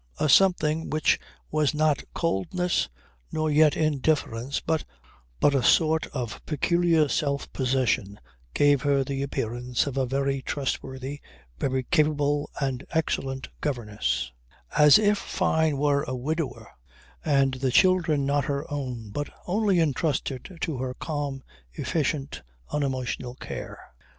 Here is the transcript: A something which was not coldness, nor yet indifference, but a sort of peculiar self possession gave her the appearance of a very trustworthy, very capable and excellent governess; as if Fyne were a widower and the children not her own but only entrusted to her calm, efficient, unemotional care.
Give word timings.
A 0.19 0.29
something 0.29 0.89
which 0.89 1.19
was 1.51 1.75
not 1.75 2.01
coldness, 2.15 2.89
nor 3.31 3.51
yet 3.51 3.77
indifference, 3.77 4.59
but 4.59 4.83
a 5.43 5.61
sort 5.61 6.07
of 6.07 6.43
peculiar 6.47 7.07
self 7.07 7.53
possession 7.53 8.19
gave 8.55 8.81
her 8.81 9.03
the 9.03 9.21
appearance 9.21 9.85
of 9.85 9.97
a 9.97 10.07
very 10.07 10.41
trustworthy, 10.41 11.21
very 11.59 11.83
capable 11.83 12.49
and 12.59 12.83
excellent 12.89 13.49
governess; 13.61 14.31
as 14.75 14.97
if 14.97 15.19
Fyne 15.19 15.77
were 15.77 16.01
a 16.01 16.15
widower 16.15 16.71
and 17.23 17.53
the 17.53 17.69
children 17.71 18.25
not 18.25 18.45
her 18.45 18.65
own 18.73 19.11
but 19.11 19.29
only 19.45 19.79
entrusted 19.79 20.57
to 20.61 20.77
her 20.79 20.95
calm, 20.95 21.43
efficient, 21.73 22.41
unemotional 22.71 23.35
care. 23.35 23.77